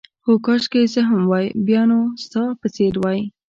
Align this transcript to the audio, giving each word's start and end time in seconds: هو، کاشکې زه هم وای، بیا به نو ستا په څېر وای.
هو، 0.25 0.33
کاشکې 0.45 0.81
زه 0.93 1.01
هم 1.09 1.21
وای، 1.29 1.47
بیا 1.65 1.81
به 1.83 1.87
نو 1.89 1.99
ستا 2.23 2.43
په 2.59 2.67
څېر 2.75 2.93
وای. 3.03 3.19